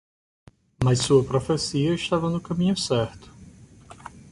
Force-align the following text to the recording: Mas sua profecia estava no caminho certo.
Mas 0.83 0.97
sua 0.99 1.23
profecia 1.23 1.93
estava 1.93 2.27
no 2.27 2.41
caminho 2.41 2.75
certo. 2.75 3.31